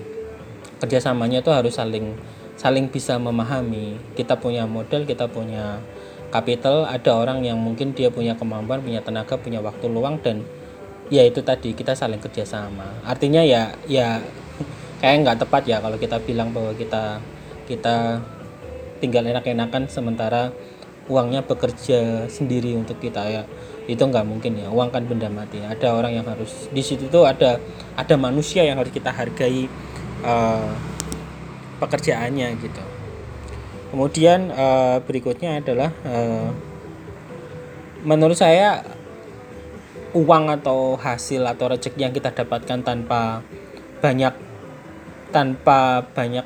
kerjasamanya 0.83 1.39
itu 1.39 1.49
harus 1.55 1.79
saling 1.79 2.19
saling 2.59 2.91
bisa 2.91 3.15
memahami. 3.15 3.95
Kita 4.13 4.35
punya 4.37 4.67
modal 4.67 5.07
kita 5.07 5.31
punya 5.31 5.79
capital 6.27 6.83
ada 6.83 7.15
orang 7.15 7.39
yang 7.47 7.55
mungkin 7.55 7.95
dia 7.95 8.11
punya 8.11 8.35
kemampuan 8.35 8.83
punya 8.83 8.99
tenaga 8.99 9.39
punya 9.39 9.63
waktu 9.63 9.87
luang 9.87 10.19
dan 10.19 10.43
ya 11.07 11.23
itu 11.23 11.39
tadi 11.39 11.71
kita 11.71 11.95
saling 11.95 12.19
kerjasama. 12.19 12.99
Artinya 13.07 13.39
ya 13.47 13.71
ya 13.87 14.19
kayak 14.99 15.23
nggak 15.23 15.37
tepat 15.47 15.63
ya 15.63 15.79
kalau 15.79 15.95
kita 15.95 16.19
bilang 16.19 16.51
bahwa 16.51 16.75
kita 16.75 17.23
kita 17.67 18.19
tinggal 18.97 19.23
enak-enakan 19.25 19.87
sementara 19.87 20.51
uangnya 21.07 21.45
bekerja 21.47 22.27
sendiri 22.27 22.75
untuk 22.75 22.99
kita 22.99 23.23
ya 23.31 23.43
itu 23.87 24.03
nggak 24.03 24.27
mungkin 24.27 24.59
ya 24.59 24.67
uang 24.67 24.91
kan 24.91 25.07
benda 25.07 25.31
mati 25.31 25.63
ada 25.63 25.95
orang 25.95 26.19
yang 26.19 26.27
harus 26.27 26.67
di 26.67 26.83
situ 26.83 27.07
tuh 27.07 27.23
ada 27.23 27.63
ada 27.95 28.15
manusia 28.19 28.67
yang 28.67 28.75
harus 28.75 28.91
kita 28.91 29.15
hargai 29.15 29.71
uh, 30.27 30.75
pekerjaannya 31.79 32.57
gitu. 32.59 32.83
Kemudian 33.87 34.51
uh, 34.51 34.99
berikutnya 35.07 35.63
adalah 35.63 35.95
uh, 36.03 36.51
menurut 38.03 38.35
saya 38.35 38.83
uang 40.11 40.51
atau 40.59 40.99
hasil 40.99 41.45
atau 41.47 41.71
rezeki 41.71 41.99
yang 42.03 42.11
kita 42.11 42.35
dapatkan 42.35 42.83
tanpa 42.83 43.45
banyak 44.03 44.35
tanpa 45.31 46.03
banyak 46.11 46.43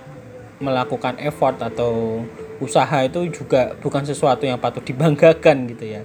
melakukan 0.62 1.18
effort 1.18 1.58
atau 1.58 2.22
usaha 2.62 3.02
itu 3.02 3.28
juga 3.34 3.74
bukan 3.82 4.06
sesuatu 4.06 4.46
yang 4.46 4.62
patut 4.62 4.86
dibanggakan 4.86 5.66
gitu 5.74 5.86
ya. 5.98 6.02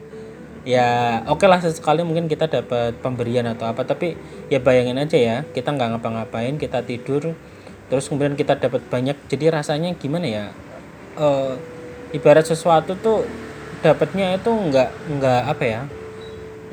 Ya 0.66 1.22
oke 1.30 1.44
okay 1.44 1.46
lah 1.46 1.62
sesekali 1.62 2.02
mungkin 2.02 2.26
kita 2.26 2.50
dapat 2.50 2.98
pemberian 2.98 3.46
atau 3.46 3.70
apa 3.70 3.86
tapi 3.86 4.18
ya 4.50 4.58
bayangin 4.58 4.98
aja 4.98 5.14
ya 5.14 5.36
kita 5.54 5.70
nggak 5.70 5.94
ngapa-ngapain 5.94 6.58
kita 6.58 6.82
tidur 6.82 7.38
terus 7.86 8.10
kemudian 8.10 8.34
kita 8.34 8.58
dapat 8.58 8.82
banyak 8.90 9.14
jadi 9.30 9.54
rasanya 9.62 9.94
gimana 9.94 10.26
ya? 10.26 10.44
Uh, 11.14 11.54
ibarat 12.10 12.48
sesuatu 12.48 12.98
tuh 12.98 13.22
dapatnya 13.84 14.34
itu 14.34 14.50
nggak 14.50 14.90
nggak 15.20 15.42
apa 15.46 15.64
ya 15.64 15.80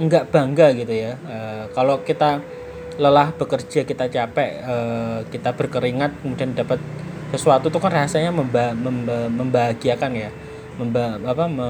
nggak 0.02 0.34
bangga 0.34 0.74
gitu 0.74 0.94
ya. 0.96 1.14
Uh, 1.30 1.64
kalau 1.78 2.02
kita 2.02 2.42
lelah 2.98 3.34
bekerja 3.34 3.86
kita 3.86 4.06
capek 4.10 4.52
uh, 4.66 5.20
kita 5.30 5.54
berkeringat 5.54 6.14
kemudian 6.22 6.54
dapat 6.54 6.82
sesuatu 7.34 7.74
tuh 7.74 7.82
kan 7.82 7.90
rasanya 7.90 8.30
memba, 8.30 8.78
memba, 8.78 9.26
membahagiakan 9.26 10.12
ya. 10.14 10.30
Memba, 10.78 11.18
apa 11.26 11.46
me, 11.50 11.70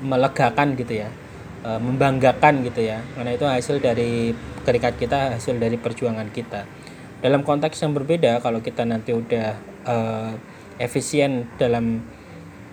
melegakan 0.00 0.72
gitu 0.72 1.04
ya. 1.04 1.12
Uh, 1.60 1.76
membanggakan 1.76 2.64
gitu 2.64 2.88
ya. 2.88 3.04
Karena 3.12 3.36
itu 3.36 3.44
hasil 3.44 3.76
dari 3.84 4.32
keringat 4.64 4.96
kita 4.96 5.36
hasil 5.36 5.60
dari 5.60 5.76
perjuangan 5.76 6.32
kita. 6.32 6.64
Dalam 7.20 7.44
konteks 7.44 7.76
yang 7.84 7.92
berbeda 7.92 8.40
kalau 8.40 8.64
kita 8.64 8.88
nanti 8.88 9.12
udah 9.12 9.60
uh, 9.84 10.32
efisien 10.80 11.44
dalam 11.60 12.00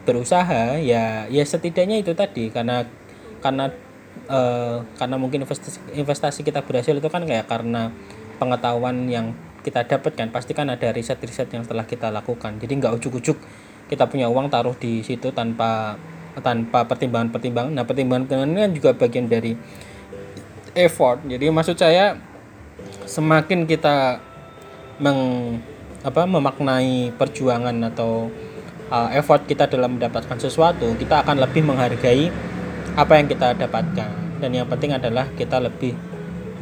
berusaha 0.08 0.80
ya 0.80 1.28
ya 1.28 1.44
setidaknya 1.44 2.00
itu 2.00 2.16
tadi. 2.16 2.48
Karena 2.48 2.88
karena 3.44 3.68
uh, 4.32 4.88
karena 4.96 5.16
mungkin 5.20 5.44
investasi 5.44 5.84
investasi 5.92 6.48
kita 6.48 6.64
berhasil 6.64 6.96
itu 6.96 7.10
kan 7.12 7.28
kayak 7.28 7.52
karena 7.52 7.92
pengetahuan 8.40 9.12
yang 9.12 9.36
kita 9.68 9.84
dapatkan 9.84 10.32
pasti 10.32 10.56
kan 10.56 10.72
ada 10.72 10.96
riset-riset 10.96 11.52
yang 11.52 11.68
telah 11.68 11.84
kita 11.84 12.08
lakukan. 12.08 12.56
Jadi 12.56 12.72
nggak 12.80 13.04
ujuk-ujuk 13.04 13.36
kita 13.92 14.08
punya 14.08 14.32
uang 14.32 14.48
taruh 14.48 14.72
di 14.80 15.04
situ 15.04 15.36
tanpa 15.36 16.00
tanpa 16.40 16.88
pertimbangan-pertimbangan. 16.88 17.76
Nah 17.76 17.84
pertimbangan-pertimbangan 17.84 18.48
ini 18.56 18.60
kan 18.64 18.72
juga 18.72 18.90
bagian 18.96 19.28
dari 19.28 19.60
effort. 20.72 21.20
Jadi 21.28 21.52
maksud 21.52 21.76
saya 21.76 22.16
semakin 23.04 23.68
kita 23.68 24.24
meng 25.04 25.20
apa 26.08 26.24
memaknai 26.24 27.12
perjuangan 27.20 27.76
atau 27.92 28.32
uh, 28.88 29.10
effort 29.12 29.44
kita 29.44 29.68
dalam 29.68 30.00
mendapatkan 30.00 30.40
sesuatu, 30.40 30.96
kita 30.96 31.28
akan 31.28 31.44
lebih 31.44 31.68
menghargai 31.68 32.32
apa 32.96 33.14
yang 33.20 33.28
kita 33.28 33.52
dapatkan. 33.60 34.40
Dan 34.40 34.54
yang 34.54 34.70
penting 34.70 34.96
adalah 34.96 35.28
kita 35.36 35.60
lebih 35.60 36.07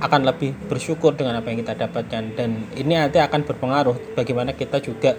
akan 0.06 0.22
lebih 0.30 0.54
bersyukur 0.70 1.18
dengan 1.18 1.42
apa 1.42 1.50
yang 1.50 1.60
kita 1.66 1.74
dapatkan. 1.74 2.24
Dan 2.38 2.70
ini 2.78 2.94
nanti 2.94 3.18
akan 3.18 3.42
berpengaruh 3.44 4.14
bagaimana 4.14 4.54
kita 4.54 4.78
juga 4.80 5.18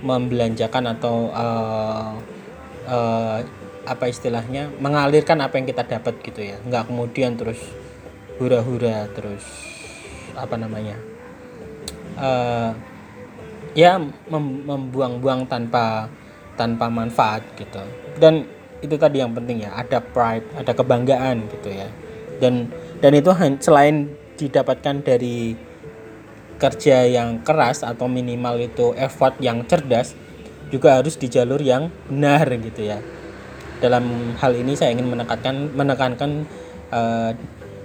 membelanjakan 0.00 0.94
atau 0.94 1.28
uh, 1.34 2.14
uh, 2.86 3.38
apa 3.88 4.04
istilahnya 4.06 4.68
mengalirkan 4.78 5.40
apa 5.42 5.58
yang 5.58 5.66
kita 5.66 5.82
dapat 5.82 6.22
gitu 6.22 6.40
ya. 6.40 6.56
Nggak 6.62 6.86
kemudian 6.86 7.34
terus 7.34 7.58
hura-hura 8.38 9.10
terus 9.18 9.42
apa 10.38 10.54
namanya 10.54 10.94
uh, 12.14 12.70
ya 13.74 13.98
mem 13.98 14.44
membuang-buang 14.62 15.50
tanpa 15.50 16.06
tanpa 16.54 16.86
manfaat 16.90 17.42
gitu. 17.58 17.82
Dan 18.18 18.46
itu 18.78 18.94
tadi 18.94 19.18
yang 19.18 19.34
penting 19.34 19.66
ya 19.66 19.74
ada 19.74 19.98
pride 19.98 20.46
ada 20.54 20.70
kebanggaan 20.74 21.46
gitu 21.58 21.70
ya. 21.74 21.88
Dan 22.38 22.70
dan 23.02 23.12
itu 23.14 23.30
selain 23.62 24.10
didapatkan 24.38 25.02
dari 25.02 25.58
kerja 26.58 27.06
yang 27.06 27.42
keras 27.42 27.82
atau 27.82 28.06
minimal 28.06 28.58
itu 28.62 28.94
effort 28.94 29.38
yang 29.42 29.66
cerdas 29.66 30.14
juga 30.70 30.98
harus 30.98 31.18
di 31.18 31.26
jalur 31.26 31.58
yang 31.58 31.90
benar 32.06 32.46
gitu 32.58 32.86
ya. 32.86 32.98
Dalam 33.78 34.34
hal 34.38 34.52
ini 34.58 34.74
saya 34.74 34.94
ingin 34.94 35.06
menekankan 35.06 35.74
menekankan 35.74 36.46
uh, 36.90 37.30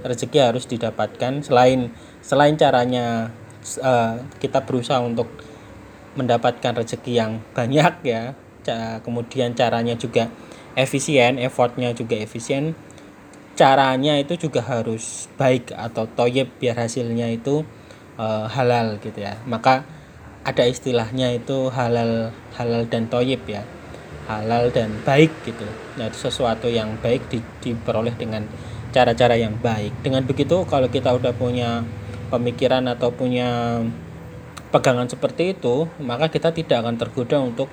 rezeki 0.04 0.54
harus 0.54 0.66
didapatkan 0.70 1.46
selain 1.46 1.94
selain 2.20 2.58
caranya 2.60 3.32
uh, 3.80 4.20
kita 4.38 4.66
berusaha 4.66 5.00
untuk 5.00 5.30
mendapatkan 6.14 6.78
rezeki 6.78 7.14
yang 7.18 7.32
banyak 7.58 7.94
ya 8.06 8.38
kemudian 9.04 9.52
caranya 9.58 9.98
juga 10.00 10.32
efisien 10.78 11.36
effortnya 11.36 11.92
juga 11.92 12.16
efisien 12.16 12.78
caranya 13.54 14.18
itu 14.18 14.38
juga 14.38 14.66
harus 14.66 15.30
baik 15.38 15.74
atau 15.74 16.10
toyib 16.10 16.50
biar 16.58 16.78
hasilnya 16.78 17.30
itu 17.30 17.62
uh, 18.18 18.50
halal 18.50 18.98
gitu 19.02 19.22
ya. 19.22 19.38
Maka 19.46 19.86
ada 20.44 20.68
istilahnya 20.68 21.32
itu 21.38 21.70
halal 21.70 22.34
halal 22.58 22.84
dan 22.90 23.08
toyib 23.08 23.46
ya. 23.46 23.64
Halal 24.26 24.72
dan 24.72 24.90
baik 25.04 25.32
gitu. 25.44 25.68
Nah 26.00 26.10
sesuatu 26.10 26.72
yang 26.72 26.98
baik 27.04 27.28
di, 27.30 27.44
diperoleh 27.62 28.16
dengan 28.16 28.48
cara-cara 28.96 29.38
yang 29.38 29.60
baik. 29.60 30.02
Dengan 30.02 30.24
begitu 30.26 30.66
kalau 30.66 30.88
kita 30.90 31.14
udah 31.14 31.36
punya 31.36 31.84
pemikiran 32.34 32.90
atau 32.90 33.14
punya 33.14 33.82
pegangan 34.74 35.06
seperti 35.06 35.54
itu 35.54 35.86
maka 36.02 36.34
kita 36.34 36.50
tidak 36.50 36.82
akan 36.82 36.98
tergoda 36.98 37.38
untuk 37.38 37.70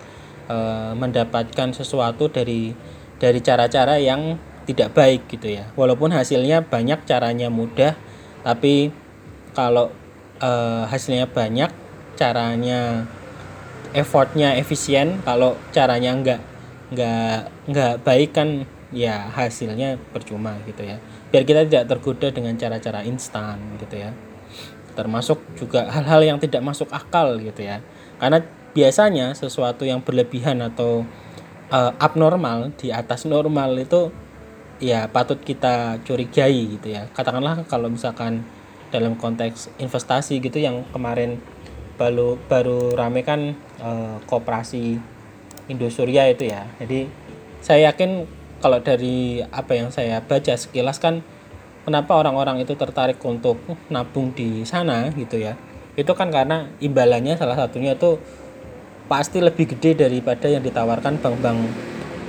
uh, 0.53 0.93
mendapatkan 0.93 1.73
sesuatu 1.73 2.29
dari 2.29 2.77
dari 3.17 3.41
cara-cara 3.41 3.97
yang 3.97 4.37
tidak 4.69 4.93
baik 4.93 5.29
gitu 5.31 5.51
ya. 5.51 5.71
Walaupun 5.77 6.13
hasilnya 6.13 6.67
banyak 6.67 7.05
caranya 7.05 7.49
mudah 7.49 7.97
tapi 8.41 8.93
kalau 9.53 9.93
uh, 10.41 10.85
hasilnya 10.89 11.29
banyak 11.29 11.69
caranya 12.17 13.05
effortnya 13.93 14.55
efisien 14.57 15.19
kalau 15.27 15.59
caranya 15.75 16.15
enggak 16.15 16.41
enggak 16.93 17.51
enggak 17.67 17.93
baik 18.03 18.31
kan 18.35 18.49
ya 18.91 19.31
hasilnya 19.31 19.99
percuma 20.11 20.59
gitu 20.67 20.83
ya. 20.87 20.99
Biar 21.31 21.47
kita 21.47 21.67
tidak 21.67 21.87
tergoda 21.87 22.29
dengan 22.35 22.59
cara-cara 22.59 23.07
instan 23.07 23.79
gitu 23.79 24.03
ya. 24.03 24.11
Termasuk 24.99 25.39
juga 25.55 25.87
hal-hal 25.87 26.35
yang 26.35 26.39
tidak 26.43 26.61
masuk 26.67 26.91
akal 26.91 27.39
gitu 27.39 27.63
ya. 27.63 27.79
Karena 28.19 28.43
biasanya 28.75 29.35
sesuatu 29.35 29.87
yang 29.87 30.03
berlebihan 30.03 30.63
atau 30.63 31.07
uh, 31.71 31.93
abnormal 31.99 32.75
di 32.79 32.91
atas 32.91 33.27
normal 33.27 33.79
itu 33.79 34.11
ya 34.81 35.07
patut 35.13 35.39
kita 35.39 36.01
curigai 36.03 36.81
gitu 36.81 36.91
ya. 36.91 37.07
Katakanlah 37.13 37.69
kalau 37.69 37.93
misalkan 37.93 38.43
dalam 38.91 39.15
konteks 39.15 39.71
investasi 39.79 40.43
gitu 40.43 40.59
yang 40.59 40.83
kemarin 40.91 41.39
baru 42.01 42.41
baru 42.49 42.97
rame 42.97 43.23
kan 43.23 43.55
uh, 43.79 44.19
koperasi 44.27 44.99
Indosuria 45.71 46.27
itu 46.27 46.51
ya. 46.51 46.67
Jadi 46.83 47.07
saya 47.63 47.93
yakin 47.93 48.27
kalau 48.59 48.81
dari 48.83 49.45
apa 49.53 49.77
yang 49.77 49.95
saya 49.95 50.19
baca 50.25 50.57
sekilas 50.57 50.99
kan 50.99 51.23
kenapa 51.85 52.17
orang-orang 52.19 52.65
itu 52.65 52.75
tertarik 52.75 53.21
untuk 53.23 53.61
nabung 53.93 54.33
di 54.35 54.67
sana 54.67 55.13
gitu 55.15 55.39
ya? 55.39 55.55
Itu 55.95 56.17
kan 56.17 56.33
karena 56.33 56.73
imbalannya 56.81 57.37
salah 57.37 57.55
satunya 57.55 57.95
itu 57.95 58.19
pasti 59.07 59.43
lebih 59.43 59.77
gede 59.77 60.07
daripada 60.07 60.47
yang 60.49 60.63
ditawarkan 60.63 61.19
bank-bank 61.19 61.61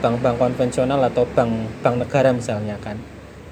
bank-bank 0.02 0.42
konvensional 0.42 1.00
atau 1.06 1.24
bank 1.30 1.70
bank 1.86 1.96
negara 2.02 2.34
misalnya 2.34 2.76
kan. 2.82 2.98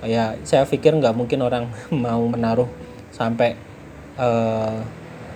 Kayak 0.01 0.41
saya 0.43 0.65
pikir 0.65 0.97
nggak 0.97 1.15
mungkin 1.15 1.39
orang 1.45 1.69
mau 1.93 2.25
menaruh 2.25 2.67
sampai 3.13 3.55
uh, 4.17 4.81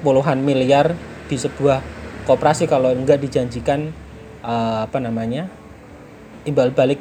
puluhan 0.04 0.42
miliar 0.42 0.98
di 1.30 1.38
sebuah 1.40 1.80
koperasi 2.28 2.68
kalau 2.68 2.92
enggak 2.92 3.22
dijanjikan 3.24 3.94
uh, 4.44 4.84
apa 4.84 5.00
namanya 5.00 5.48
imbal 6.44 6.72
balik 6.76 7.00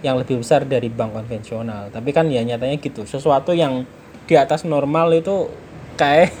yang 0.00 0.16
lebih 0.16 0.40
besar 0.40 0.64
dari 0.64 0.88
bank 0.88 1.12
konvensional. 1.12 1.92
Tapi 1.92 2.10
kan 2.10 2.26
ya 2.32 2.40
nyatanya 2.42 2.80
gitu 2.80 3.04
sesuatu 3.04 3.52
yang 3.52 3.84
di 4.24 4.34
atas 4.34 4.64
normal 4.64 5.12
itu 5.12 5.50
kayak 6.00 6.32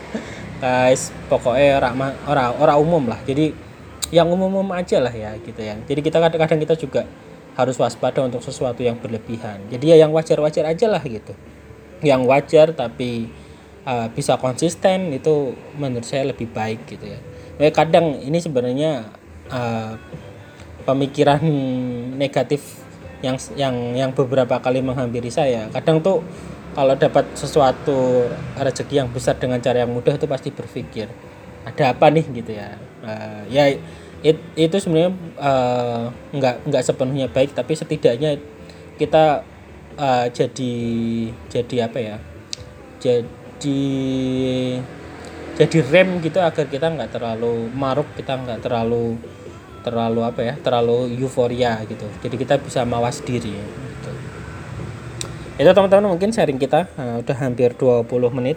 guys 0.62 1.10
pokoknya 1.26 1.80
orang 1.80 2.14
orang 2.28 2.48
orang 2.60 2.78
umum 2.78 3.04
lah. 3.10 3.20
Jadi 3.26 3.69
yang 4.10 4.26
umum-umum 4.26 4.70
aja 4.74 4.98
lah 4.98 5.14
ya 5.14 5.34
gitu 5.42 5.58
ya. 5.62 5.78
Jadi 5.86 6.00
kita 6.02 6.18
kadang-kadang 6.18 6.58
kita 6.58 6.74
juga 6.74 7.02
harus 7.54 7.76
waspada 7.78 8.22
untuk 8.22 8.42
sesuatu 8.42 8.82
yang 8.82 8.98
berlebihan. 8.98 9.62
Jadi 9.70 9.94
ya 9.94 10.06
yang 10.06 10.10
wajar-wajar 10.14 10.66
aja 10.66 10.86
lah 10.90 11.02
gitu. 11.02 11.34
Yang 12.02 12.22
wajar 12.26 12.66
tapi 12.74 13.30
uh, 13.86 14.10
bisa 14.10 14.38
konsisten 14.38 15.14
itu 15.14 15.54
menurut 15.78 16.06
saya 16.06 16.30
lebih 16.30 16.50
baik 16.50 16.86
gitu 16.90 17.06
ya. 17.06 17.20
Eh, 17.60 17.70
kadang 17.70 18.18
ini 18.18 18.40
sebenarnya 18.40 19.12
uh, 19.52 19.94
pemikiran 20.88 21.44
negatif 22.16 22.80
yang 23.20 23.36
yang 23.54 23.76
yang 23.92 24.10
beberapa 24.16 24.58
kali 24.58 24.80
menghampiri 24.80 25.28
saya. 25.28 25.68
Kadang 25.68 26.00
tuh 26.00 26.24
kalau 26.72 26.96
dapat 26.96 27.26
sesuatu 27.36 28.30
rezeki 28.56 29.04
yang 29.04 29.08
besar 29.12 29.36
dengan 29.36 29.60
cara 29.60 29.84
yang 29.84 29.92
mudah 29.92 30.16
itu 30.16 30.24
pasti 30.24 30.48
berpikir 30.54 31.10
ada 31.66 31.92
apa 31.92 32.08
nih? 32.08 32.24
gitu 32.32 32.52
ya. 32.56 32.80
Uh, 33.04 33.42
ya 33.52 33.76
it, 34.22 34.38
itu 34.56 34.76
sebenarnya 34.78 35.12
uh, 35.40 36.12
nggak 36.36 36.68
nggak 36.68 36.82
sepenuhnya 36.84 37.26
baik 37.30 37.56
tapi 37.56 37.72
setidaknya 37.76 38.36
kita 39.00 39.44
uh, 39.96 40.26
jadi 40.28 40.74
jadi 41.48 41.76
apa 41.88 41.98
ya 41.98 42.16
jadi 43.00 43.80
jadi 45.60 45.78
rem 45.92 46.24
gitu 46.24 46.40
agar 46.40 46.64
kita 46.68 46.88
nggak 46.88 47.12
terlalu 47.12 47.68
maruk 47.72 48.08
kita 48.16 48.36
nggak 48.36 48.64
terlalu 48.64 49.20
terlalu 49.80 50.20
apa 50.24 50.40
ya 50.44 50.54
terlalu 50.60 51.16
euforia 51.16 51.80
gitu. 51.88 52.04
Jadi 52.20 52.36
kita 52.36 52.60
bisa 52.60 52.84
mawas 52.84 53.20
diri 53.24 53.56
gitu. 53.56 54.12
itu 55.60 55.68
teman-teman 55.76 56.16
mungkin 56.16 56.32
sharing 56.32 56.56
kita 56.56 56.88
uh, 56.96 57.20
udah 57.20 57.36
hampir 57.36 57.76
20 57.76 58.08
menit. 58.32 58.56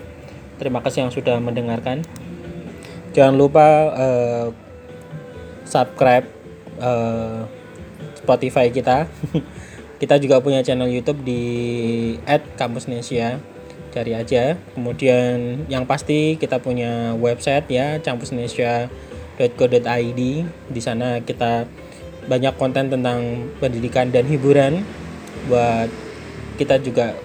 Terima 0.55 0.79
kasih 0.79 1.07
yang 1.07 1.11
sudah 1.11 1.35
mendengarkan. 1.43 2.07
Jangan 3.11 3.35
lupa 3.35 3.67
uh, 3.91 4.47
subscribe 5.73 6.29
uh, 6.77 7.49
Spotify 8.13 8.69
kita. 8.69 9.09
kita 10.01 10.21
juga 10.21 10.37
punya 10.45 10.61
channel 10.61 10.93
YouTube 10.93 11.25
di 11.25 11.41
@kampusnesia. 12.53 13.41
Cari 13.89 14.13
aja. 14.13 14.61
Kemudian 14.77 15.65
yang 15.69 15.85
pasti 15.89 16.37
kita 16.37 16.61
punya 16.61 17.17
website 17.17 17.65
ya 17.73 17.97
campusnesia.co.id. 18.05 20.21
Di 20.69 20.81
sana 20.81 21.17
kita 21.25 21.65
banyak 22.29 22.53
konten 22.55 22.87
tentang 22.93 23.49
pendidikan 23.59 24.07
dan 24.13 24.29
hiburan 24.29 24.85
buat 25.49 25.89
kita 26.55 26.79
juga 26.79 27.17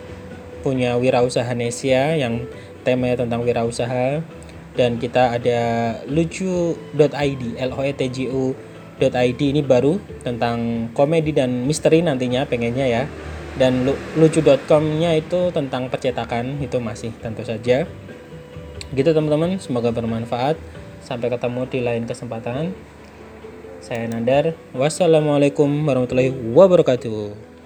punya 0.66 0.98
wirausaha 0.98 1.54
Nesia 1.54 2.18
yang 2.18 2.50
temanya 2.82 3.22
tentang 3.22 3.46
wirausaha 3.46 4.26
dan 4.78 5.02
kita 5.02 5.34
ada 5.34 5.60
lucu.id 6.06 7.42
e 7.58 7.64
.id 8.98 9.40
ini 9.42 9.62
baru 9.62 9.98
tentang 10.22 10.90
komedi 10.94 11.34
dan 11.34 11.66
misteri 11.66 11.98
nantinya 11.98 12.46
pengennya 12.46 12.86
ya. 12.86 13.02
Dan 13.58 13.82
lucu.com-nya 14.14 15.18
itu 15.18 15.50
tentang 15.50 15.90
percetakan 15.90 16.62
itu 16.62 16.78
masih 16.78 17.10
tentu 17.18 17.42
saja. 17.42 17.90
Gitu 18.94 19.10
teman-teman. 19.10 19.58
Semoga 19.58 19.90
bermanfaat. 19.90 20.54
Sampai 21.02 21.26
ketemu 21.26 21.66
di 21.66 21.78
lain 21.82 22.06
kesempatan. 22.06 22.70
Saya 23.82 24.06
Nandar. 24.06 24.54
Wassalamualaikum 24.74 25.66
warahmatullahi 25.86 26.30
wabarakatuh 26.54 27.57